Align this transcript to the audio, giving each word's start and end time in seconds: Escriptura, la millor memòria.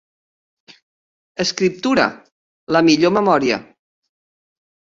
Escriptura, 1.45 2.07
la 2.77 2.83
millor 2.89 3.15
memòria. 3.19 3.63